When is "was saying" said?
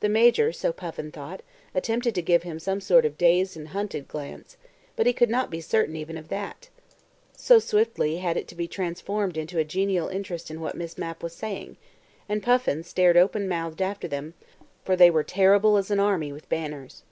11.22-11.76